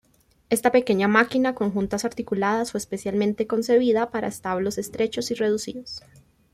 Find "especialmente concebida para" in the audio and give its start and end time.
2.79-4.29